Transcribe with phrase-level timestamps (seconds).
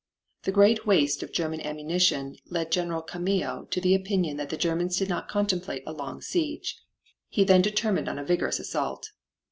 [0.45, 4.97] The great waste of German ammunition led General Kamio to the opinion that the Germans
[4.97, 6.81] did not contemplate a long siege.
[7.29, 9.11] He then determined on a vigorous assault.